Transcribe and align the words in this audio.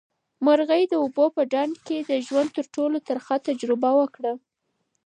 مرغۍ 0.45 0.83
د 0.89 0.93
اوبو 1.03 1.25
په 1.35 1.41
ډنډ 1.51 1.75
کې 1.87 1.97
د 2.09 2.11
ژوند 2.27 2.49
تر 2.57 2.65
ټولو 2.75 2.97
تخه 3.07 3.35
تجربه 3.47 3.89
وکړه. 3.99 4.33